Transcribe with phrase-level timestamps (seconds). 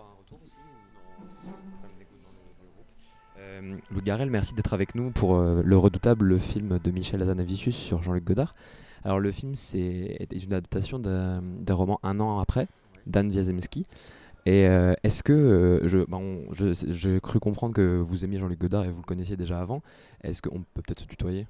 [0.00, 0.56] avoir un retour aussi
[3.38, 7.76] euh, Louis Garel, merci d'être avec nous pour euh, le redoutable film de Michel Azanavicius
[7.76, 8.54] sur Jean-Luc Godard.
[9.02, 12.68] Alors le film c'est une adaptation d'un roman un an après,
[13.06, 13.86] d'Anne Wiazemski.
[14.46, 19.02] Et euh, est-ce que, je, j'ai cru comprendre que vous aimiez Jean-Luc Godard et vous
[19.02, 19.82] le connaissiez déjà avant,
[20.22, 21.46] est-ce qu'on peut peut-être se tutoyer?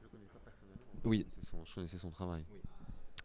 [1.05, 1.27] Oui.
[1.41, 2.43] Son, je connaissais son travail.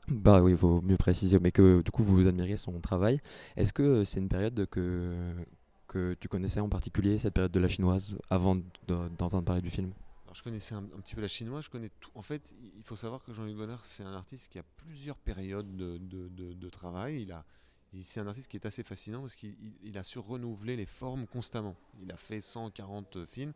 [0.07, 3.19] Bah oui, il faut mieux préciser, mais que du coup vous admiriez son travail.
[3.57, 5.33] Est-ce que c'est une période que,
[5.87, 8.57] que tu connaissais en particulier, cette période de la chinoise, avant
[8.87, 9.91] d'entendre parler du film?
[10.33, 12.11] Je connaissais un, petit peu la chinoise, je connais tout.
[12.13, 15.77] En fait, il faut savoir que Jean-Luc Godard, c'est un artiste qui a plusieurs périodes
[15.77, 17.21] de, de, de, travail.
[17.21, 17.45] Il a,
[18.03, 21.77] c'est un artiste qui est assez fascinant parce qu'il a su renouveler les formes constamment.
[22.01, 23.53] Il a fait 140 films.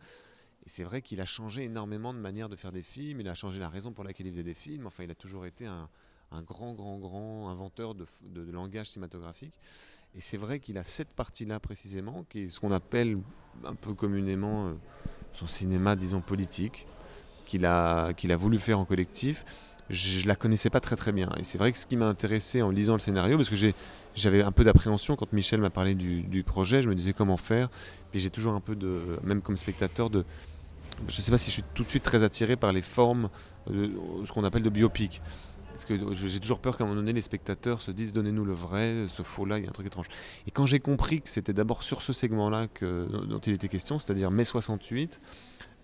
[0.65, 3.19] Et c'est vrai qu'il a changé énormément de manière de faire des films.
[3.19, 4.87] Il a changé la raison pour laquelle il faisait des films.
[4.87, 5.89] Enfin, il a toujours été un,
[6.31, 8.05] un grand, grand, grand inventeur de,
[8.51, 9.59] langage cinématographique.
[10.15, 13.17] Et c'est vrai qu'il a cette partie-là précisément, qui est ce qu'on appelle
[13.65, 14.73] un peu communément euh,
[15.33, 16.87] son cinéma, disons, politique,
[17.45, 19.45] qu'il a, qu'il a voulu faire en collectif.
[19.89, 21.29] Je, ne la connaissais pas très très bien.
[21.37, 23.55] Et c'est vrai que ce qui m'a intéressé en lisant le scénario, parce que
[24.15, 27.69] j'avais un peu d'appréhension quand Michel m'a parlé du, projet, je me disais comment faire.
[28.11, 30.25] Puis j'ai toujours un peu de, même comme spectateur, de,
[31.07, 33.29] je ne sais pas si je suis tout de suite très attiré par les formes,
[33.67, 33.91] de,
[34.25, 35.21] ce qu'on appelle de biopic.
[35.71, 38.53] Parce que j'ai toujours peur qu'à un moment donné, les spectateurs se disent donnez-nous le
[38.53, 40.07] vrai, ce faux-là, il y a un truc étrange.
[40.45, 44.29] Et quand j'ai compris que c'était d'abord sur ce segment-là dont il était question, c'est-à-dire
[44.29, 45.21] mai 68,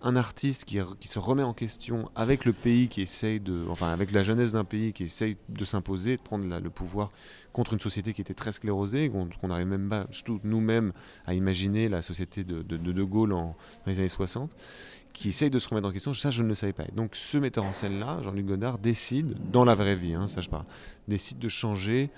[0.02, 4.12] un artiste qui, se remet en question avec le pays qui essaye de, enfin avec
[4.12, 7.10] la jeunesse d'un pays qui essaye de s'imposer, de prendre le pouvoir
[7.52, 10.06] contre une société qui était très sclérosée, qu'on n'arrive même pas
[10.44, 10.92] nous-mêmes
[11.26, 14.54] à imaginer la société de De, Gaulle dans les années 60
[15.16, 16.12] qui essaye de se remettre en question.
[16.12, 16.84] Ça, je ne le savais pas.
[16.94, 20.50] donc, ce metteur en scène-là, Jean-Luc Godard, décide, dans la vraie vie, hein, ça je
[20.50, 20.66] parle,
[21.08, 22.10] décide de changer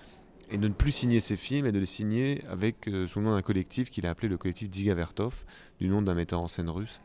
[0.50, 3.27] et de ne plus signer ses films et de les signer avec euh, sous le
[3.27, 5.32] nom d'un collectif qu'il a appelé le collectif Digavertov,
[5.80, 7.00] du nom d'un metteur en scène russe.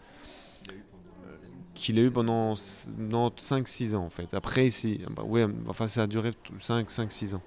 [1.75, 4.33] Qu'il a eu pendant 5-6 ans en fait.
[4.33, 4.69] Après,
[5.11, 7.41] bah, ouais, enfin, ça a duré 5-6 ans.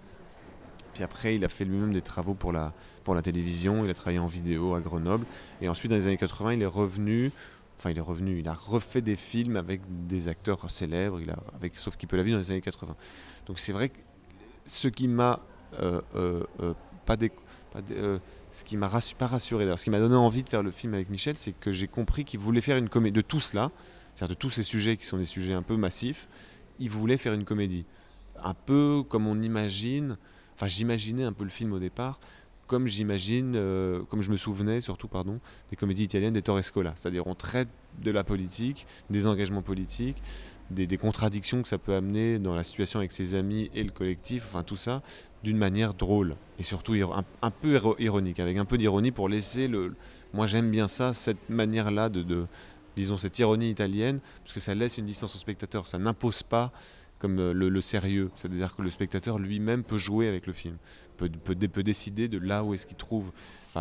[0.95, 2.73] Puis après, il a fait lui-même des travaux pour la,
[3.03, 5.27] pour la télévision, il a travaillé en vidéo à Grenoble.
[5.61, 7.33] Et ensuite, dans les années 80, il est revenu
[7.79, 11.39] Enfin, il est revenu, il a refait des films avec des acteurs célèbres, il a,
[11.55, 12.97] avec, sauf qu'il peut la vie dans les années 80.
[13.47, 13.99] Donc c'est vrai que
[14.65, 15.41] ce qui m'a
[15.81, 17.17] euh, euh, euh, pas,
[18.51, 18.89] ce qui m'a
[19.19, 21.71] pas rassuré, ce qui m'a donné envie de faire le film avec Michel, c'est que
[21.71, 23.71] j'ai compris qu'il voulait faire une comédie de tout cela,
[24.15, 26.29] c'est-à-dire de tous ces sujets qui sont des sujets un peu massifs.
[26.79, 27.85] Il voulait faire une comédie,
[28.43, 30.17] un peu comme on imagine.
[30.55, 32.19] Enfin, j'imaginais un peu le film au départ
[32.67, 35.41] comme j'imagine, euh, comme je me souvenais surtout, pardon,
[35.71, 36.93] des comédies italiennes des Torrescola.
[36.97, 37.69] C'est-à-dire on traite
[38.03, 40.23] de la politique, des engagements politiques,
[40.71, 44.45] des, contradictions que ça peut amener dans la situation avec ses amis et le collectif,
[44.49, 45.03] enfin tout ça,
[45.45, 46.95] d'une manière drôle et surtout
[47.43, 49.95] un, peu ironique, avec un peu d'ironie pour laisser le...
[50.35, 52.47] Moi j'aime bien ça, cette manière-là de, de,
[52.97, 56.73] disons, cette ironie italienne, parce que ça laisse une distance au spectateur, ça n'impose pas
[57.19, 58.31] comme euh, le, sérieux.
[58.37, 60.77] C'est-à-dire que le spectateur lui-même peut jouer avec le film,
[61.17, 63.33] peut, peut, peut décider de là où est-ce qu'il trouve,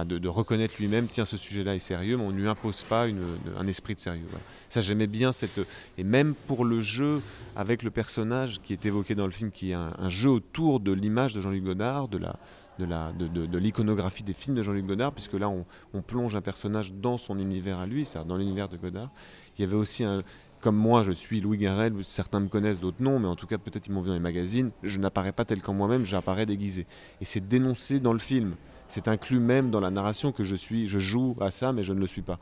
[0.04, 3.68] de, reconnaître lui-même, tiens, ce sujet-là est sérieux, mais on ne lui impose pas un
[3.68, 4.26] esprit de sérieux.
[4.68, 5.62] Ça, j'aimais bien cette.
[5.98, 7.22] Et même pour le jeu
[7.56, 10.92] avec le personnage qui est évoqué dans le film, qui est un, jeu autour de
[10.92, 12.36] l'image de Jean-Luc Godard, de la,
[12.80, 16.36] de, la, de, de, l'iconographie des films de Jean-Luc Godard, puisque là on, on, plonge
[16.36, 19.12] un personnage dans son univers à lui, c'est-à-dire dans l'univers de Godard.
[19.58, 20.24] Il y avait aussi un,
[20.66, 23.60] comme moi, je suis Louis Garrel, certains me connaissent, d'autres non, mais en tout cas,
[23.60, 26.88] peut-être ils m'ont vu dans les magazines, je n'apparais pas tel qu'en moi-même, j'apparais déguisé.
[27.22, 28.56] Et c'est dénoncé dans le film.
[28.88, 31.94] C'est inclus même dans la narration que je suis, je joue à ça, mais je
[31.94, 32.40] ne le suis pas.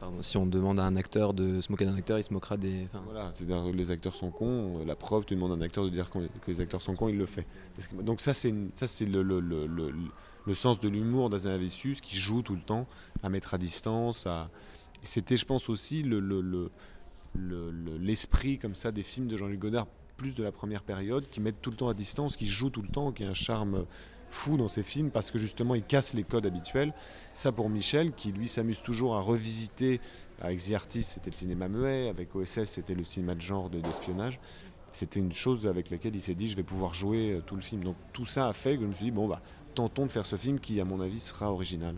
[0.00, 2.56] Pardon, si on demande à un acteur de se moquer d'un acteur, il se moquera
[2.56, 2.88] des.
[3.04, 4.84] Voilà, c'est-à-dire les acteurs sont cons.
[4.84, 7.16] La preuve, tu demandes à un acteur de dire que les acteurs sont cons, il
[7.16, 7.46] le fait.
[8.02, 12.42] Donc ça, c'est ça, c'est le, le, le, le, sens de l'humour d'Azanavicius qui joue
[12.42, 12.88] tout le temps
[13.22, 14.50] à mettre à distance, à,
[15.04, 16.02] c'était, je pense, aussi
[18.02, 19.86] l'esprit le, comme ça des films de Jean-Luc Godard,
[20.32, 22.88] de la première période, qui mettent tout le temps à distance, qui jouent tout le
[22.88, 23.84] temps, qui a un charme
[24.34, 26.92] fou dans ces films parce que justement il casse les codes habituels.
[27.32, 30.00] Ça pour Michel qui lui s'amuse toujours à revisiter
[30.40, 34.40] avec The Artist c'était le cinéma muet, avec OSS c'était le cinéma de genre d'espionnage.
[34.92, 37.62] c'était une chose avec laquelle il s'est dit je vais pouvoir jouer euh, tout le
[37.62, 37.84] film.
[37.84, 39.40] Donc tout ça a fait que je me suis dit bon bah
[39.74, 41.94] tentons de faire ce film qui à mon avis sera original.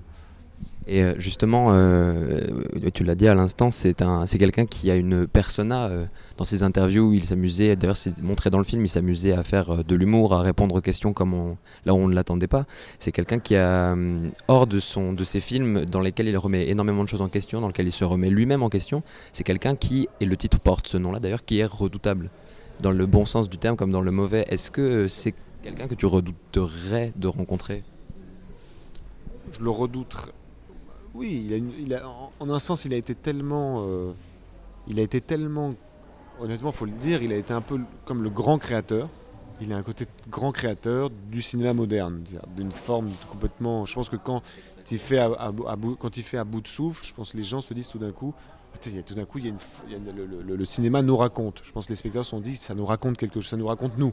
[0.89, 2.47] Et euh, justement, euh,
[2.95, 6.07] tu l'as dit à l'instant, c'est c'est quelqu'un qui a une persona euh,
[6.37, 7.13] dans ses interviews.
[7.13, 10.43] Il s'amusait, d'ailleurs, c'est montré dans le film, il s'amusait à faire de l'humour, à
[10.43, 12.67] répondre aux questions comme là où on ne l'attendait pas.
[13.01, 13.97] C'est quelqu'un qui a
[14.47, 17.61] hors de son, de ses films dans lesquels il remet énormément de choses en question,
[17.61, 19.03] dans lesquels il se remet lui-même en question.
[19.33, 22.31] C'est quelqu'un qui, et le titre porte ce nom-là d'ailleurs, qui est redoutable
[22.81, 24.45] dans le bon sens du terme comme dans le mauvais.
[24.49, 27.83] Est-ce que c'est quelqu'un que tu redouterais de rencontrer?
[29.51, 30.31] Je le redoute.
[31.17, 31.51] Oui,
[32.41, 34.13] en, un sens, il a été tellement, euh,
[34.87, 35.75] il a été tellement,
[36.41, 39.09] honnêtement, faut le dire, il a été un peu comme le grand créateur.
[39.63, 42.23] Il a un côté grand créateur du cinéma moderne,
[42.55, 43.87] d'une forme complètement.
[43.87, 44.43] Je pense que quand
[44.91, 48.13] il fait à, bout, de souffle, je pense que les gens se disent tout d'un
[48.13, 48.35] coup,
[48.79, 51.63] tout d'un coup, le, cinéma nous raconte.
[51.65, 53.67] Je pense que les spectateurs se sont dit, ça nous raconte quelque chose, ça nous
[53.67, 54.13] raconte nous,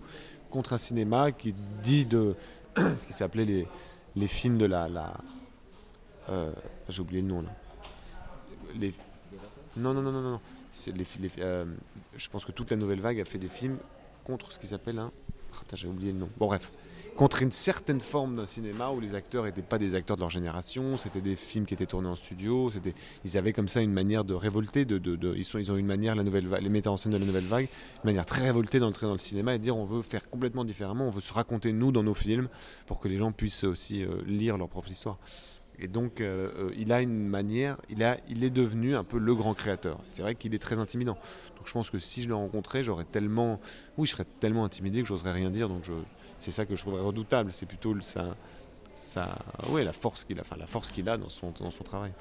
[0.50, 1.54] contre un cinéma qui
[1.84, 2.36] dit de
[2.78, 3.68] ce qui s'appelait
[4.16, 4.88] les, films de la
[6.30, 6.52] euh,
[6.90, 7.50] j'ai oublié le nom là.
[9.78, 10.40] Non, non, non, non, non.
[11.40, 11.66] Euh,
[12.16, 13.78] je pense que toute la nouvelle vague a fait des films
[14.24, 15.12] contre ce qui s'appelle un.
[15.54, 16.30] Ah, j'ai oublié le nom.
[16.38, 16.72] Bon, bref.
[17.16, 20.32] Contre une certaine forme d'un cinéma où les acteurs n'étaient pas des acteurs de leur
[20.32, 22.72] génération, c'était des films qui étaient tournés en studio,
[23.24, 26.24] ils avaient comme ça une manière de révolter, ils, sont, ils ont une manière, la
[26.24, 27.68] nouvelle les metteurs en scène de la nouvelle vague,
[28.04, 30.66] une manière très révoltée d'entrer dans le cinéma et de dire on veut faire complètement
[30.66, 32.50] différemment, on veut se raconter nous dans nos films
[32.88, 35.20] pour que les gens puissent aussi euh, lire leur propre histoire.
[35.80, 39.18] Et donc, euh, euh, il a une manière, il, a, il est devenu un peu
[39.18, 40.00] le grand créateur.
[40.08, 41.18] C'est vrai qu'il est très intimidant.
[41.58, 43.60] Donc, je pense que si je le rencontrais, j'aurais tellement,
[43.98, 45.70] oui, je serais tellement intimidé que j'oserais rien dire.
[45.70, 45.84] Donc,
[46.40, 47.52] c'est ça que je trouverais redoutable.
[47.52, 48.36] C'est plutôt ça,
[48.96, 49.38] ça,
[49.70, 52.12] ouais, la force qu'il a, enfin, la force qu'il a dans son, dans son travail.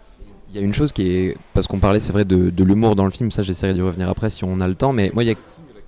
[0.49, 2.97] Il y a une chose qui est, parce qu'on parlait, c'est vrai, de, de l'humour
[2.97, 3.31] dans le film.
[3.31, 4.93] Ça, j'essaierai d'y revenir après si on a le temps.
[4.93, 5.37] Mais moi, il y a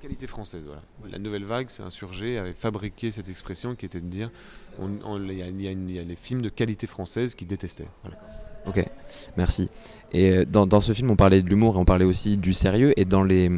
[0.05, 0.65] qualité française.
[0.67, 0.83] Voilà.
[1.11, 4.31] La nouvelle vague s'est insurgée, avait fabriqué cette expression qui était de dire
[4.79, 7.89] il y, a les films de qualité française qui détestaient.
[8.67, 8.85] Ok,
[9.39, 9.71] merci.
[10.13, 12.53] Et euh, dans, dans, ce film, on parlait de l'humour et on parlait aussi du
[12.53, 12.93] sérieux.
[12.99, 13.51] Et dans les,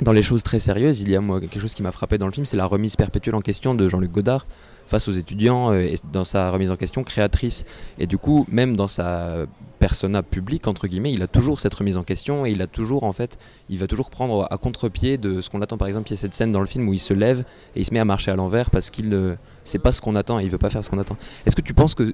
[0.00, 2.26] dans les choses très sérieuses, il y a moi quelque chose qui m'a frappé dans
[2.26, 4.46] le film, c'est la remise perpétuelle en question de Jean-Luc Godard
[4.90, 7.64] face aux étudiants euh, et dans sa remise en question créatrice.
[7.98, 9.46] Et du coup, même dans sa
[9.78, 13.04] persona publique entre guillemets, il a toujours cette remise en question et il a toujours
[13.04, 13.38] en fait,
[13.68, 15.78] il va toujours prendre à contre-pied de ce qu'on attend.
[15.78, 17.44] Par exemple, il y a cette scène dans le film où il se lève
[17.74, 20.16] et il se met à marcher à l'envers parce qu'il ne sait pas ce qu'on
[20.16, 21.16] attend et il veut pas faire ce qu'on attend.
[21.46, 22.12] Est-ce que tu penses que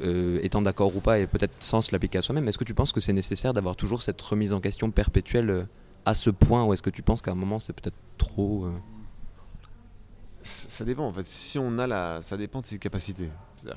[0.00, 2.92] euh, étant d'accord ou pas, et peut-être sans l'appliquer à soi-même, est-ce que tu penses
[2.92, 5.64] que c'est nécessaire d'avoir toujours cette remise en question perpétuelle euh,
[6.06, 8.64] à ce point ou est-ce que tu penses qu'à un moment c'est peut-être trop
[10.42, 11.26] Ça dépend en fait.
[11.26, 13.28] Si on a la, ça dépend de ses capacités.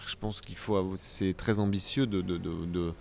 [0.05, 2.93] Je pense qu'il faut, c'est très ambitieux de, de, de,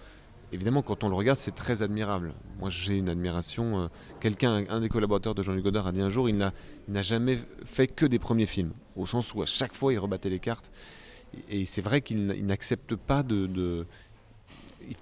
[0.53, 2.35] Évidemment, quand on le regarde, c'est très admirable.
[2.59, 3.81] Moi, j'ai une admiration.
[3.81, 3.87] Euh,
[4.21, 7.87] quelqu'un, un des collaborateurs de Jean-Luc Godard a dit un jour, il n'a jamais fait
[7.87, 10.71] que des premiers films, au sens où à chaque fois il rebattait les cartes.
[11.49, 13.87] Et c'est vrai qu'il n'accepte pas de,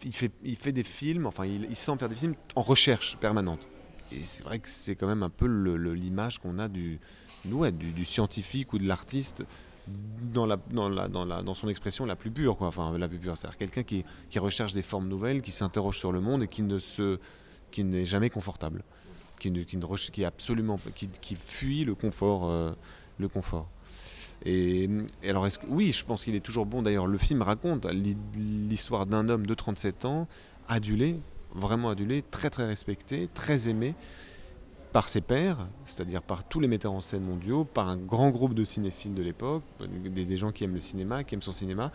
[0.04, 3.16] il, fait, il fait des films, enfin, il, il semble faire des films en recherche
[3.16, 3.66] permanente
[4.12, 6.98] et c'est vrai que c'est quand même un peu l'image qu'on a du,
[7.50, 9.44] ouais, du, scientifique ou de l'artiste
[9.86, 12.68] dans, la, dans, la, dans, la, dans son expression la plus pure, quoi.
[12.68, 16.12] Enfin, la plus pure, c'est-à-dire quelqu'un qui, qui, recherche des formes nouvelles, qui s'interroge sur
[16.12, 16.78] le monde et qui ne
[17.78, 18.82] n'est jamais confortable,
[19.38, 22.72] qui ne, qui ne qui absolument, qui, qui fuit le confort, euh,
[23.18, 23.68] le confort.
[24.44, 24.88] Et,
[25.24, 26.82] alors, que, oui, je pense qu'il est toujours bon.
[26.82, 27.86] D'ailleurs, le film raconte
[28.34, 30.28] l'histoire d'un homme de 37 ans,
[30.68, 31.20] adulé,
[31.54, 33.94] vraiment adulé, très très respecté, très aimé
[34.92, 38.54] par ses pairs, c'est-à-dire par tous les metteurs en scène mondiaux, par un grand groupe
[38.54, 41.92] de cinéphiles de l'époque, des, gens qui aiment le cinéma, qui aiment son cinéma,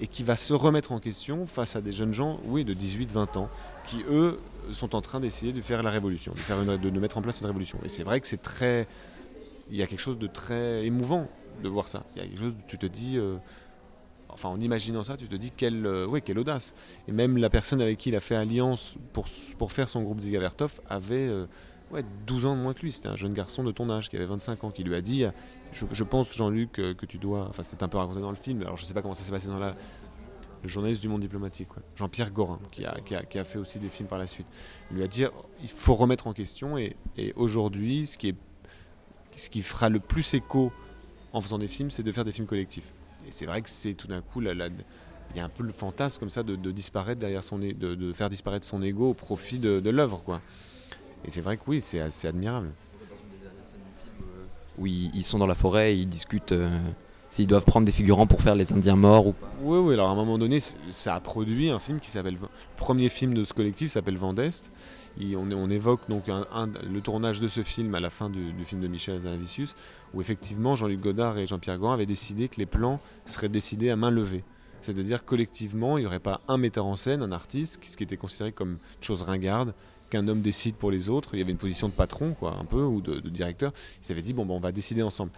[0.00, 3.38] et qui va se remettre en question face à des jeunes gens, oui, de 18-20
[3.38, 3.48] ans,
[3.84, 4.38] qui eux
[4.72, 7.46] sont en train d'essayer de faire la révolution, de, faire de, mettre en place une
[7.46, 7.78] révolution.
[7.84, 8.86] Et c'est vrai que c'est très...
[9.70, 11.28] Il y a quelque chose de très émouvant
[11.62, 12.04] de voir ça.
[12.14, 13.18] Il y a quelque chose tu te dis...
[13.18, 13.36] Euh,
[14.28, 16.74] enfin en imaginant ça, tu te dis quelle, euh, quelle audace.
[17.08, 20.40] Et même la personne avec qui il a fait alliance pour, faire son groupe Ziga
[20.40, 21.46] Vertov avait euh,
[21.90, 22.92] ouais, 12 ans de moins que lui.
[22.92, 25.24] C'était un jeune garçon de ton âge qui avait 25 ans qui lui a dit
[25.72, 27.46] Je, pense, Jean-Luc, euh, que tu dois.
[27.48, 29.24] Enfin, c'est un peu raconté dans le film, alors je ne sais pas comment ça
[29.24, 29.74] s'est passé dans la.
[30.62, 34.26] Le journaliste du monde diplomatique, Jean-Pierre Gorin, qui a, fait aussi des films par la
[34.26, 34.46] suite.
[34.90, 35.24] Il lui a dit
[35.62, 36.96] il faut remettre en question, et,
[37.36, 38.34] aujourd'hui, ce qui,
[39.36, 40.72] ce qui fera le plus écho
[41.34, 42.92] en faisant des films, c'est de faire des films collectifs.
[43.26, 44.46] Et c'est vrai que c'est tout d'un coup, il
[45.36, 48.30] y a un peu le fantasme comme ça de, disparaître derrière son, de, de, faire
[48.30, 50.40] disparaître son ego au profit de, de l'œuvre, quoi.
[51.24, 52.72] Et c'est vrai que oui, c'est assez admirable.
[54.78, 56.68] Oui, ils sont dans la forêt, ils discutent euh,
[57.30, 59.50] s'ils doivent prendre des figurants pour faire les Indiens morts ou pas.
[59.62, 59.94] Oui, oui.
[59.94, 63.32] Alors à un moment donné, ça a produit un film qui s'appelle le premier film
[63.34, 64.70] de ce collectif s'appelle Vendeste
[65.36, 69.16] on, évoque donc le tournage de ce film à la fin du, film de Michel
[69.16, 69.74] Azanavicius,
[70.14, 73.96] où effectivement Jean-Luc Godard et Jean-Pierre Gorin avaient décidé que les plans seraient décidés à
[73.96, 74.44] main levée.
[74.82, 78.16] C'est-à-dire collectivement, il n'y aurait pas un metteur en scène, un artiste, ce qui était
[78.16, 79.74] considéré comme chose ringarde,
[80.10, 81.30] qu'un homme décide pour les autres.
[81.32, 83.72] Il y avait une position de patron, quoi, un peu, ou de, directeur.
[84.04, 85.32] Ils avaient dit bon, on va décider ensemble.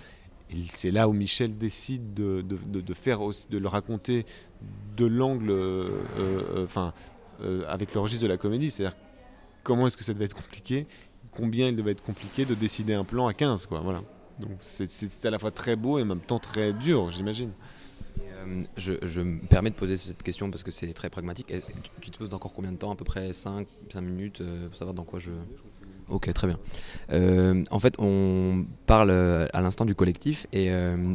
[0.68, 2.44] C'est là où Michel décide de,
[2.94, 4.26] faire de le raconter
[4.96, 6.92] de l'angle, euh, euh, enfin,
[7.42, 8.70] euh, avec le registre de la comédie.
[8.70, 8.96] C'est-à-dire
[9.68, 10.86] comment est-ce que ça devait être compliqué,
[11.30, 13.80] combien il devait être compliqué de décider un plan à 15, quoi.
[13.80, 14.02] Voilà.
[14.40, 17.50] Donc c'est à la fois très beau et en même temps très dur, j'imagine.
[18.46, 21.52] Euh, je, me permets de poser cette question parce que c'est très pragmatique.
[22.00, 22.92] Tu, te poses encore combien de temps?
[22.92, 25.32] À peu près 5, 5 minutes pour savoir dans quoi je.
[26.08, 26.58] Ok, très bien.
[27.70, 30.70] en fait, on parle à l'instant du collectif et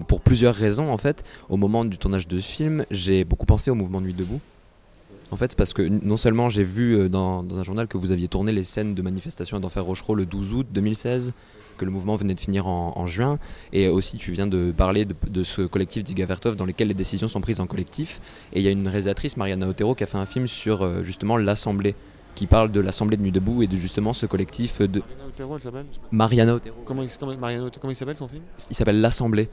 [0.07, 3.71] pour plusieurs raisons, en fait, au moment du tournage de ce film, j'ai beaucoup pensé
[3.71, 4.39] au mouvement Nuit debout.
[5.33, 8.27] En fait, parce que non seulement j'ai vu euh, dans, un journal que vous aviez
[8.27, 11.33] tourné les scènes de manifestation à d'Enfer Rochereau le 12 août 2016,
[11.79, 13.39] que le mouvement venait de finir en, juin,
[13.71, 17.41] et aussi tu viens de parler de, ce collectif Vertov dans lequel les décisions sont
[17.41, 18.21] prises en collectif.
[18.53, 21.01] Et il y a une réalisatrice, Mariana Otero, qui a fait un film sur euh,
[21.01, 21.95] justement l'Assemblée
[22.35, 25.01] qui parle de l'Assemblée de Nuit Debout et de justement ce collectif de.
[25.01, 25.85] Mariana Otero, elle s'appelle?
[26.11, 26.75] Mariana Otero.
[26.85, 28.43] Comment, comment il s'appelle son film?
[28.69, 29.49] Il s'appelle L'Assemblée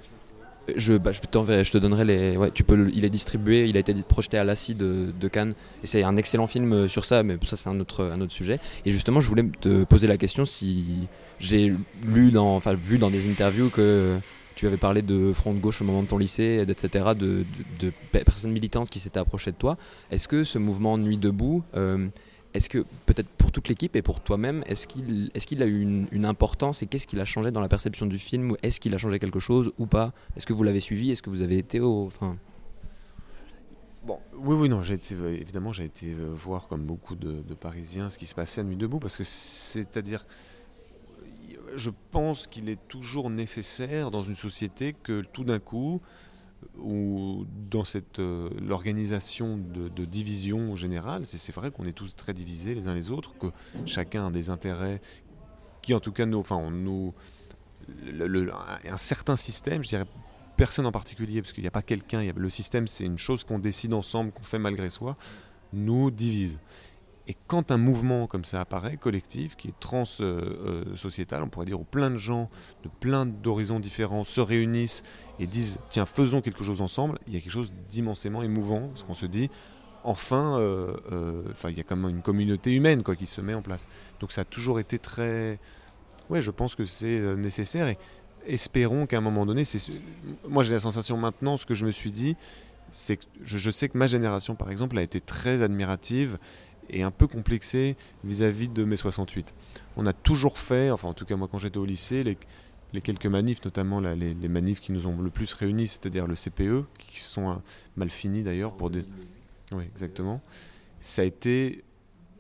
[0.77, 2.37] je, bah, je, te donnerai les.
[2.37, 5.55] Ouais, tu peux, il est distribué, il a été projeté à l'ACI de, Cannes.
[5.83, 8.59] Et c'est un excellent film euh, sur ça, mais ça, c'est un autre, sujet.
[8.85, 11.09] Et justement, je voulais te poser la question si
[11.39, 11.73] j'ai
[12.05, 14.17] lu, dans, enfin, vu dans des interviews que
[14.55, 17.45] tu avais parlé de front de gauche au moment de ton lycée, etc., de,
[17.79, 19.77] de, personnes militantes qui s'étaient approchées de toi.
[20.11, 21.63] Est-ce que ce mouvement Nuit debout.
[21.75, 22.09] Euh,
[22.53, 26.83] est-ce que peut-être pour toute l'équipe et pour toi-même, est-ce qu'il a eu une, importance
[26.83, 29.41] et qu'est-ce qu'il a changé dans la perception du film Est-ce qu'il a changé quelque
[29.41, 30.13] chose ou pas?
[30.37, 31.11] Est-ce que vous l'avez suivi?
[31.11, 32.11] Est-ce que vous avez été au...
[34.07, 38.35] Oui, oui, non, évidemment, j'ai été euh, voir, comme beaucoup de, Parisiens, ce qui se
[38.35, 40.27] passait à Nuit debout, parce que c'est-à-dire,
[41.77, 46.01] je pense qu'il est toujours nécessaire dans une société que tout d'un coup,
[46.79, 52.75] ou dans cette euh, l'organisation de, division générale, c'est vrai qu'on est tous très divisés
[52.75, 53.47] les uns les autres, que
[53.87, 55.01] chacun a des intérêts
[55.83, 57.15] qui en tout cas nous, enfin nous,
[58.89, 60.07] un certain système, je dirais
[60.57, 63.59] personne en particulier, parce qu'il n'y a pas quelqu'un, le système c'est une chose qu'on
[63.59, 65.17] décide ensemble, qu'on fait malgré soi,
[65.73, 66.59] nous divise.
[67.31, 71.85] Et quand un mouvement comme ça apparaît, collectif, qui est trans-sociétal, on pourrait dire où
[71.85, 72.51] plein de gens
[72.83, 75.05] de plein d'horizons différents se réunissent
[75.39, 79.05] et disent tiens, faisons quelque chose ensemble, il y a quelque chose d'immensément émouvant, parce
[79.05, 79.49] qu'on se dit
[80.03, 83.55] enfin, euh, euh, il y a quand même une communauté humaine quoi, qui se met
[83.55, 83.87] en place.
[84.19, 85.61] Donc ça a toujours été très.
[86.31, 87.99] Ouais, je pense que c'est euh, nécessaire et
[88.45, 89.79] espérons qu'à un moment donné, c'est.
[90.49, 92.35] Moi j'ai la sensation maintenant, ce que je me suis dit,
[92.91, 96.39] c'est que je, sais que ma génération, par exemple, a été très admirative
[96.93, 99.55] et un peu complexé vis-à-vis de mai 68.
[99.97, 103.27] On a toujours fait, enfin en tout cas moi quand j'étais au lycée, les, quelques
[103.27, 107.51] manifs, notamment les, manifs qui nous ont le plus réunis, c'est-à-dire le CPE, qui sont
[107.51, 107.55] euh,
[107.97, 109.05] mal finis d'ailleurs pour des...
[109.73, 110.41] Oui, exactement.
[110.99, 111.85] Ça a été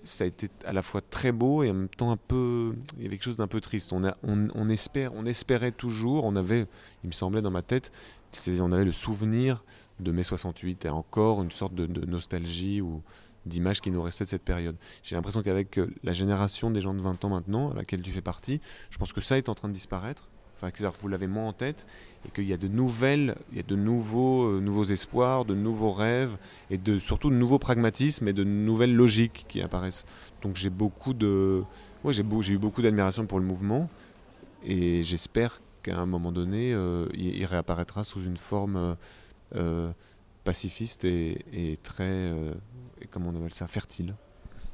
[0.03, 3.03] ça a été à la fois très beau et en même temps un peu il
[3.03, 6.37] y avait quelque chose d'un peu triste on, a, on, espère on espérait toujours on
[6.37, 6.67] avait
[7.05, 7.93] il me semblait dans ma tête
[8.61, 9.63] on avait le souvenir
[10.01, 13.03] de mai 68 et encore une sorte de, de nostalgie ou
[13.47, 14.77] d'images qui nous restaient de cette période.
[15.03, 18.13] J'ai l'impression qu'avec euh, la génération des gens de 20 ans maintenant, à laquelle tu
[18.13, 20.29] fais partie, je pense que ça est en train de disparaître.
[20.57, 21.87] Enfin, que vous l'avez moins en tête
[22.27, 25.55] et qu'il y a de nouvelles, il y a de nouveaux, euh, nouveaux espoirs, de
[25.55, 26.37] nouveaux rêves
[26.69, 30.05] et de surtout de nouveaux pragmatismes et de nouvelles logiques qui apparaissent.
[30.43, 31.63] Donc j'ai beaucoup de,
[32.05, 33.89] ouais, j'ai, eu beaucoup d'admiration pour le mouvement
[34.63, 38.99] et j'espère qu'à un moment donné, euh, il, réapparaîtra sous une forme
[40.45, 42.35] pacifiste et, très,
[43.11, 44.15] comment on appelle ça, fertile.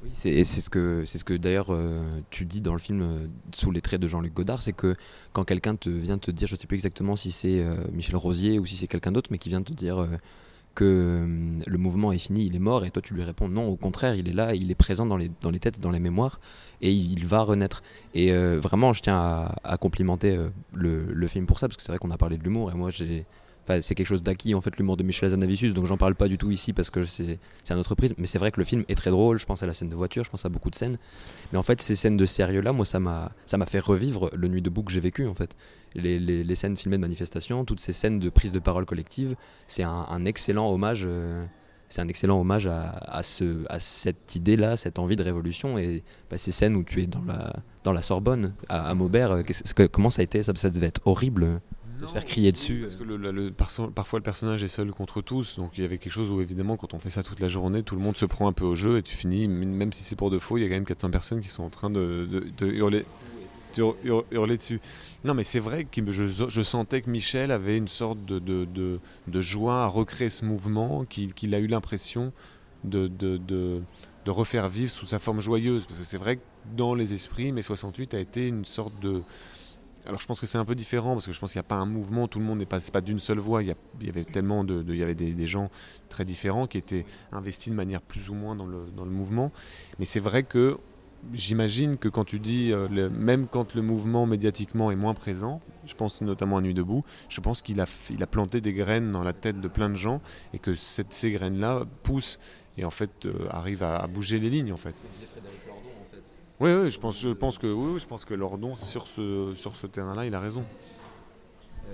[0.03, 3.71] Oui, c'est ce que, ce que d'ailleurs euh, tu dis dans le film euh, sous
[3.71, 4.95] les traits de Jean-Luc Godard, c'est que
[5.33, 8.59] quand quelqu'un te vient te dire, je ne sais plus exactement si c'est Michel Rosier
[8.59, 10.07] ou si c'est quelqu'un d'autre, mais qui vient te dire
[10.75, 11.25] que
[11.65, 14.13] le mouvement est fini, il est mort, et toi tu lui réponds non, au contraire,
[14.13, 16.39] il est là, il est présent dans les, dans les têtes, dans les mémoires,
[16.83, 17.81] et il va renaître.
[18.13, 20.37] Et vraiment, je tiens à, à complimenter
[20.73, 22.75] le, le, film pour ça, parce que c'est vrai qu'on a parlé de l'humour, et
[22.75, 23.25] moi j'ai
[23.81, 26.37] c'est quelque chose d'acquis en fait l'humour de Michel Azanavicius, donc j'en parle pas du
[26.37, 28.15] tout ici parce que c'est un autre prisme.
[28.17, 29.39] Mais c'est vrai que le film est très drôle.
[29.39, 30.97] Je pense à la scène de voiture, je pense à beaucoup de scènes.
[31.51, 34.29] Mais en fait, ces scènes de sérieux là, moi, ça m'a ça m'a fait revivre
[34.35, 35.55] le nuit debout que j'ai vécu en fait.
[35.95, 39.83] Les, les, scènes filmées de manifestation, toutes ces scènes de prise de parole collective, c'est
[39.83, 41.05] un, excellent hommage.
[41.07, 41.43] Euh,
[41.89, 46.03] c'est un excellent hommage à, à, ce, à cette idée-là, cette envie de révolution et
[46.29, 50.09] bah, ces scènes où tu es dans la, dans la Sorbonne, à, Maubert, euh, comment
[50.09, 51.61] ça a été ça, ça devait être horrible
[51.99, 52.81] de se faire crier dessus.
[52.81, 56.13] Parce que le, parfois le personnage est seul contre tous, donc il y avait quelque
[56.13, 58.47] chose où évidemment quand on fait ça toute la journée, tout le monde se prend
[58.47, 60.65] un peu au jeu et tu finis, même si c'est pour de faux, il y
[60.65, 62.27] a quand même 400 personnes qui sont en train de,
[62.61, 63.05] hurler,
[64.31, 64.79] hurler dessus.
[65.23, 69.83] Non mais c'est vrai que je, sentais que Michel avait une sorte de, de joie
[69.83, 72.31] à recréer ce mouvement, qu'il a eu l'impression
[72.83, 73.81] de, de,
[74.27, 75.85] refaire vivre sous sa forme joyeuse.
[75.85, 76.41] Parce que c'est vrai que
[76.75, 79.21] dans les esprits, mai 68 a été une sorte de
[80.05, 81.69] alors je pense que c'est un peu différent parce que je pense qu'il n'y a
[81.69, 83.63] pas un mouvement, tout le monde n'est pas, pas d'une seule voix.
[83.63, 85.69] Il y, avait tellement de, des, gens
[86.09, 89.51] très différents qui étaient investis de manière plus ou moins dans le, dans le mouvement.
[89.99, 90.77] Mais c'est vrai que
[91.33, 95.93] j'imagine que quand tu dis, euh, même quand le mouvement médiatiquement est moins présent, je
[95.93, 99.33] pense notamment à Nuit debout, je pense qu'il a, il planté des graines dans la
[99.33, 100.21] tête de plein de gens
[100.53, 102.39] et que ces graines-là poussent
[102.77, 105.01] et en fait euh, arrivent à, bouger les lignes en fait.
[106.59, 109.75] Oui, oui, je pense, je pense que oui, je pense que Lordon sur ce, sur
[109.75, 110.63] ce terrain-là, il a raison.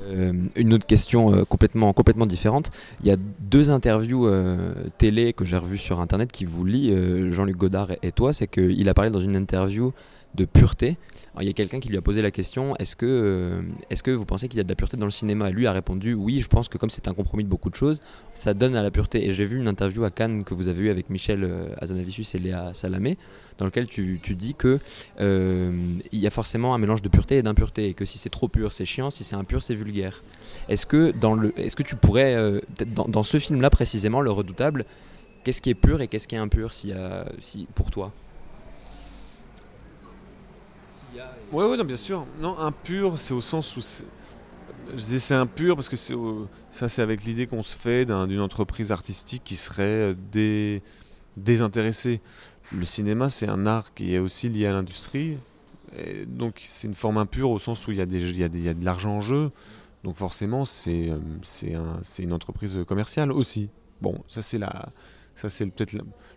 [0.01, 2.70] Euh, une autre question euh, complètement, complètement différente.
[3.01, 7.29] Il y a deux interviews euh, télé que j'ai revues sur internet qui vous lient,
[7.29, 8.34] Jean-Luc Godard et, toi.
[8.34, 9.93] C'est qu'il a parlé dans une interview
[10.36, 10.98] de pureté.
[11.40, 14.12] il y a quelqu'un qui lui a posé la question est-ce que, euh, est que
[14.12, 15.50] vous pensez qu'il y a de la pureté dans le cinéma?
[15.50, 17.75] Et lui a répondu oui, je pense que comme c'est un compromis de beaucoup de
[17.75, 18.02] choses,
[18.34, 19.28] ça donne à la pureté.
[19.28, 22.34] Et j'ai vu une interview à Cannes que vous avez eue avec Michel euh, Azanavicius
[22.36, 23.18] et Léa Salamé,
[23.58, 24.80] dans lequel tu, dis que
[25.20, 28.30] euh, il y a forcément un mélange de pureté et d'impureté, et que si c'est
[28.30, 30.24] trop pur, c'est chiant, si c'est impur, c'est vulgaire.
[30.70, 32.62] Est-ce que, dans est-ce que tu pourrais,
[32.96, 34.86] dans, dans, ce film-là précisément, Le Redoutable,
[35.44, 36.94] qu'est-ce qui est pur et qu'est-ce qui est impur si,
[37.40, 38.12] si, pour toi?
[41.53, 42.25] Oui, ouais, bien sûr.
[42.41, 43.81] Non, impur, c'est au sens où.
[44.98, 46.15] Je dis c'est impur parce que c'est
[46.72, 50.79] ça, c'est avec l'idée qu'on se fait d'une entreprise artistique qui serait euh,
[51.38, 52.22] désintéressée.
[52.75, 55.38] Le cinéma, c'est un art qui est aussi lié à l'industrie.
[56.25, 58.83] Donc, c'est une forme impure au sens où il y a, y y a de
[58.83, 59.51] l'argent en jeu.
[60.03, 63.69] Donc, forcément, c'est euh, un, une entreprise commerciale aussi.
[64.01, 64.89] Bon, ça, c'est la.
[65.36, 65.95] Ça, c'est peut-être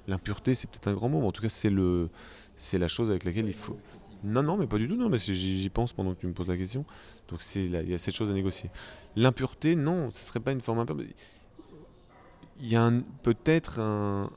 [0.08, 2.10] l'impureté, c'est peut-être un grand mot, mais en tout cas, c'est le,
[2.56, 3.78] c'est la chose avec laquelle il faut,
[4.24, 4.96] non, non, mais pas du tout.
[4.96, 6.84] Non, mais j'y pense pendant que tu me poses la question.
[7.28, 8.70] Donc il y a cette chose à négocier.
[9.16, 10.98] L'impureté, non, ce serait pas une forme impure.
[12.60, 12.90] Il y a
[13.22, 14.30] peut-être un,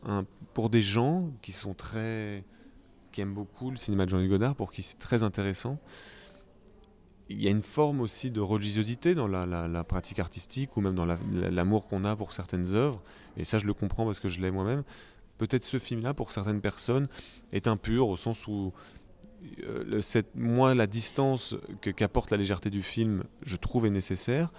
[0.53, 2.43] pour des gens qui sont très,
[3.12, 5.79] qui aiment beaucoup le cinéma de Jean-Luc Godard, pour qui c'est très intéressant.
[7.29, 11.05] Il y a une forme aussi de religiosité dans la, pratique artistique ou même dans
[11.05, 13.01] l'amour qu'on a pour certaines œuvres.
[13.38, 14.83] Et ça, je le comprends parce que je l'ai moi-même.
[15.38, 17.07] Peut-être ce film-là, pour certaines personnes,
[17.53, 18.74] est impur au sens où
[19.63, 24.51] euh, cette, moi, la distance que, qu'apporte la légèreté du film, je trouve est nécessaire.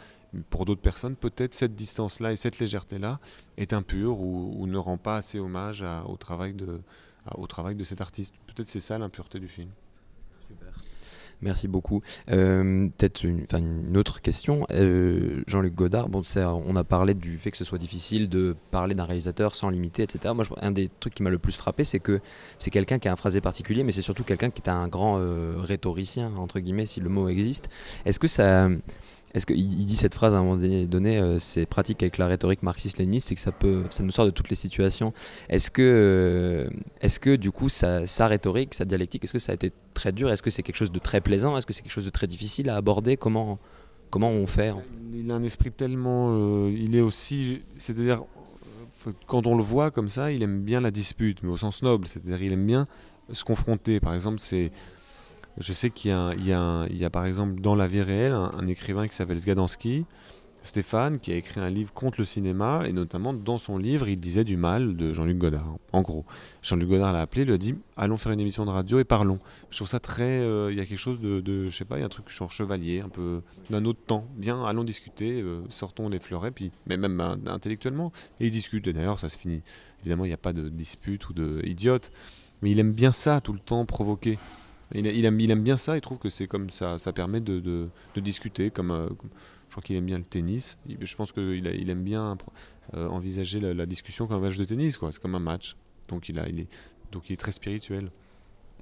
[0.49, 3.18] Pour d'autres personnes, peut-être cette distance-là et cette légèreté-là
[3.56, 6.80] est impure ou, ne rend pas assez hommage au, travail de,
[7.34, 8.34] au travail de cet artiste.
[8.47, 9.71] Peut-être c'est ça l'impureté du film.
[11.42, 12.02] Merci beaucoup.
[12.30, 14.66] Euh, peut-être une, autre question.
[14.72, 16.22] Euh, Jean-Luc Godard, bon,
[16.66, 20.02] on a parlé du fait que ce soit difficile de parler d'un réalisateur sans limiter,
[20.02, 20.34] etc.
[20.34, 22.20] Moi, un des trucs qui m'a le plus frappé, c'est que
[22.58, 25.18] c'est quelqu'un qui a un phrasé particulier, mais c'est surtout quelqu'un qui est un grand
[25.18, 27.68] euh, rhétoricien, entre guillemets, si le mot existe.
[28.04, 28.68] Est-ce que ça
[29.32, 32.62] est-ce qu'il dit cette phrase à un moment donné, euh, c'est pratique avec la rhétorique
[32.62, 35.10] marxiste-léniniste, c'est que ça peut, ça nous sort de toutes les situations.
[35.49, 36.69] Est-ce que, euh,
[37.00, 40.32] est-ce que du coup, sa, rhétorique, sa dialectique, est-ce que ça a été très dur?
[40.32, 41.56] Est-ce que c'est quelque chose de très plaisant?
[41.56, 43.16] Est-ce que c'est quelque chose de très difficile à aborder?
[43.16, 43.56] Comment,
[44.10, 44.75] comment on fait
[45.14, 48.25] Il a un esprit tellement, euh, il est aussi, c'est-à-dire
[49.26, 52.06] quand on le voit comme ça, il aime bien la dispute, mais au sens noble,
[52.06, 52.86] c'est-à-dire il aime bien
[53.32, 54.00] se confronter.
[54.00, 54.73] Par exemple, c'est
[55.58, 59.39] je sais qu'il y, a par exemple dans la vie réelle un, écrivain qui s'appelle
[59.39, 60.04] Zgadansky,
[60.63, 64.21] Stéphane, qui a écrit un livre contre le cinéma, et notamment dans son livre, il
[64.21, 65.78] disait du mal de Jean-Luc Godard.
[65.93, 66.26] En gros,
[66.63, 69.39] Jean-Luc Godard l'a appelé, lui a dit Allons faire une émission de radio et parlons.
[69.71, 70.41] Je trouve ça très.
[70.41, 72.28] Euh, il y a quelque chose de, je sais pas, il y a un truc
[72.28, 74.26] genre chevalier, un peu d'un autre temps.
[74.36, 78.13] Bien, allons discuter, euh, sortons les fleurets, puis, mais même euh, intellectuellement.
[78.39, 79.63] Et ils discutent, et d'ailleurs, ça se finit.
[80.00, 81.63] Évidemment, il n'y a pas de dispute ou de
[82.63, 84.39] mais il aime bien ça, tout le temps provoquer.
[84.94, 88.90] Il, aime, bien ça, il trouve que c'est comme ça, ça permet de, discuter, comme,
[88.90, 89.08] euh,
[89.68, 92.36] je crois qu'il aime bien le tennis, je pense qu'il il aime bien
[92.94, 95.76] euh, envisager la, discussion comme un match de tennis, c'est comme un match,
[96.08, 98.10] donc il, est, très spirituel.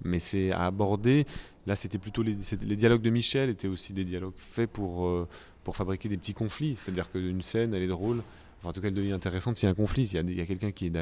[0.04, 1.26] Mais c'est à aborder,
[1.66, 5.26] là c'était plutôt les, dialogues de Michel étaient aussi des dialogues faits euh,
[5.64, 8.22] pour fabriquer des petits conflits, c'est-à-dire qu'une scène elle est drôle,
[8.64, 10.72] en tout cas elle devient intéressante s'il y a un conflit, s'il y a, quelqu'un
[10.72, 10.92] qui,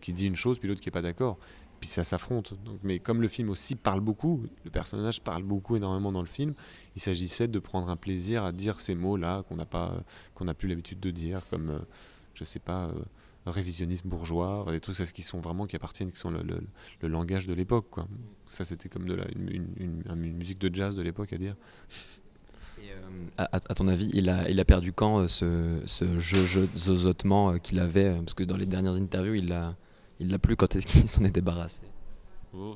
[0.00, 1.38] qui dit une chose puis l'autre qui n'est pas d'accord
[1.80, 2.54] puis ça s'affronte.
[2.82, 6.54] Mais comme le film aussi parle beaucoup, le personnage parle beaucoup énormément dans le film,
[6.94, 11.10] il s'agissait de prendre un plaisir à dire ces mots-là qu'on n'a plus l'habitude de
[11.10, 11.78] dire, comme, euh,
[12.34, 16.18] je sais pas, euh, révisionnisme bourgeois, des trucs ça, qui sont vraiment, qui appartiennent, qui
[16.18, 17.86] sont le, langage de l'époque.
[18.46, 21.56] Ça, c'était comme de la, une, musique de jazz de l'époque à dire.
[22.78, 27.58] Euh, à, ton avis, il a, il a perdu quand ce, ce jeu, jeu zozotement
[27.58, 28.14] qu'il avait?
[28.16, 29.74] Parce que dans les dernières interviews, il l'a
[30.20, 31.82] il l'a plus quand est-ce qu'il s'en est débarrassé
[32.54, 32.74] oh,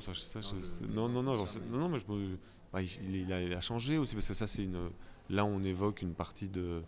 [0.89, 2.05] non, non, non, non, mais je
[2.71, 4.89] bah, il, a, changé aussi parce que ça, c'est une.
[5.29, 6.81] Là, on évoque une partie de.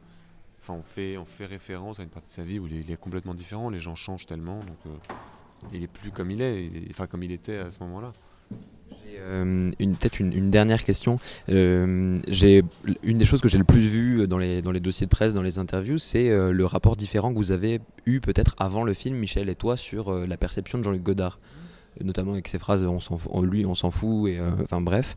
[0.62, 2.96] Enfin, on fait, on fait référence à une partie de sa vie où il est,
[2.96, 3.70] complètement différent.
[3.70, 4.96] Les gens changent tellement, donc euh,
[5.74, 8.14] il est plus comme il est, enfin comme il était à ce moment-là.
[9.20, 11.20] Euh, peut-être une, dernière question.
[11.50, 12.20] Euh,
[13.04, 15.60] une des choses que j'ai le plus vu dans les, dossiers de presse, dans les
[15.60, 19.50] interviews, c'est euh, le rapport différent que vous avez eu peut-être avant le film, Michel
[19.50, 21.40] et toi, sur la perception de Jean-Luc Godard.
[22.02, 25.16] notamment avec ses phrases on s'en fout, lui on s'en fout enfin bref.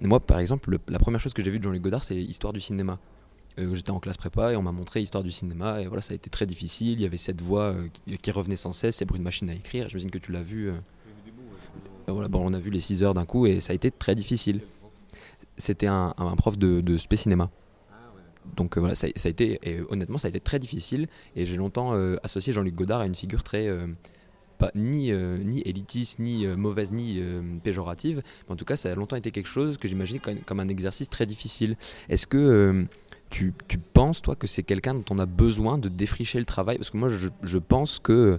[0.00, 2.60] moi par exemple, la première chose que j'ai vue de Jean-Luc Godard, c'est Histoire du
[2.60, 2.98] cinéma.
[3.72, 6.16] J'étais en classe prépa et on m'a montré Histoire du cinéma et voilà ça a
[6.16, 6.92] été très difficile.
[6.92, 7.74] Il y avait cette voix
[8.20, 9.88] qui, revenait sans cesse, c'est pour une machine à écrire.
[9.88, 10.70] J'imagine que tu l'as vu.
[12.08, 14.14] Voilà, bon, on a vu les 6 heures d'un coup et ça a été très
[14.14, 14.60] difficile.
[15.58, 17.50] C'était un, prof de, de spé cinéma.
[18.54, 21.08] Donc euh, voilà, ça, a été, et honnêtement, ça a été très difficile.
[21.34, 23.66] Et j'ai longtemps euh, associé Jean-Luc Godard à une figure très.
[23.66, 23.86] Euh,
[24.58, 27.20] pas, ni, ni élitiste, ni mauvaise, ni
[27.62, 28.22] péjorative.
[28.48, 31.10] Mais en tout cas, ça a longtemps été quelque chose que j'imagine comme, un exercice
[31.10, 31.76] très difficile.
[32.08, 32.86] Est-ce que.
[33.28, 36.78] Tu, tu, penses, toi, que c'est quelqu'un dont on a besoin de défricher le travail?
[36.78, 38.38] Parce que moi, je, je pense que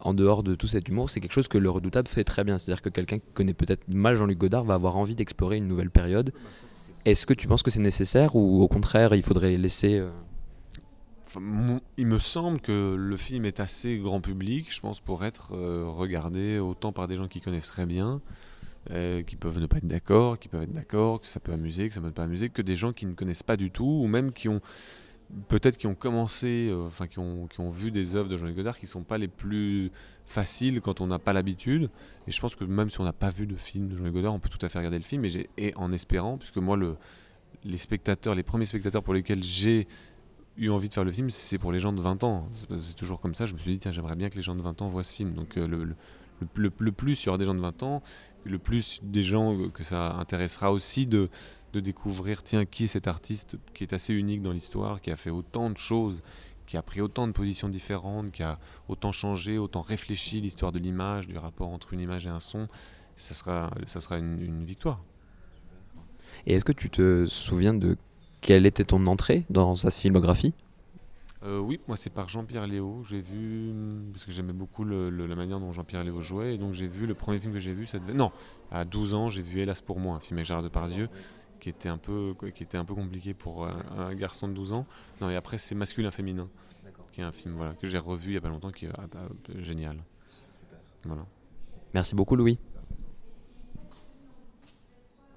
[0.00, 2.58] en dehors de tout cet humour, c'est quelque chose que le redoutable fait très bien.
[2.58, 5.90] C'est-à-dire que quelqu'un qui connaît peut-être mal Jean-Luc Godard va avoir envie d'explorer une nouvelle
[5.90, 6.32] période.
[7.04, 10.10] Est-ce que tu penses que c'est nécessaire ou au contraire il faudrait laisser euh,
[11.96, 15.86] Il me semble que le film est assez grand public, je pense, pour être euh,
[15.86, 18.20] regardé autant par des gens qui connaissent très bien,
[18.90, 21.88] euh, qui peuvent ne pas être d'accord, qui peuvent être d'accord, que ça peut amuser,
[21.88, 24.00] que ça ne peut pas amuser, que des gens qui ne connaissent pas du tout
[24.02, 24.60] ou même qui ont
[25.48, 28.56] peut-être qui ont commencé, euh, enfin qui, ont, qui, ont, vu des œuvres de Jean-Luc
[28.56, 29.90] Godard qui sont pas les plus
[30.24, 31.90] faciles quand on n'a pas l'habitude.
[32.26, 34.34] Et je pense que même si on n'a pas vu de film de Jean-Luc Godard,
[34.34, 35.24] on peut tout à fait regarder le film.
[35.24, 36.96] Et, et en espérant, puisque moi, le,
[37.64, 39.86] les spectateurs, les premiers spectateurs pour lesquels j'ai
[40.56, 42.48] eu envie de faire le film, c'est pour les gens de 20 ans.
[42.78, 43.46] C'est toujours comme ça.
[43.46, 45.12] Je me suis dit, tiens, j'aimerais bien que les gens de 20 ans voient ce
[45.12, 45.32] film.
[45.32, 45.94] Donc euh, le, le,
[46.78, 48.02] le, plus il y aura des gens de 20 ans,
[48.44, 51.28] le plus des gens que ça intéressera aussi de
[51.72, 55.16] de découvrir, tiens, qui est cet artiste qui est assez unique dans l'histoire, qui a
[55.16, 56.22] fait autant de choses,
[56.66, 60.78] qui a pris autant de positions différentes, qui a autant changé, autant réfléchi l'histoire de
[60.78, 62.68] l'image, du rapport entre une image et un son.
[63.16, 65.02] Ça sera, ça sera une, victoire.
[66.46, 67.96] Et est-ce que tu te souviens de
[68.40, 70.54] quelle était ton entrée dans sa filmographie?
[71.42, 73.02] Euh, oui, moi c'est par Jean-Pierre Léo.
[73.04, 73.72] J'ai vu,
[74.12, 77.14] parce que j'aimais beaucoup la manière dont Jean-Pierre Léo jouait, et donc j'ai vu le
[77.14, 78.30] premier film que j'ai vu, ça non,
[78.70, 81.08] à 12 ans, j'ai vu Hélas pour moi, un film avec Gérard Depardieu,
[81.60, 84.86] qui était un peu, qui était un peu compliqué pour un, garçon de 12 ans.
[85.20, 86.48] Non, et après, c'est Masculin Féminin,
[87.12, 88.90] qui est un film voilà, que j'ai revu il n'y a pas longtemps, qui est
[88.96, 89.96] ah, bah, génial.
[91.04, 91.24] Voilà.
[91.94, 92.58] Merci beaucoup, Louis.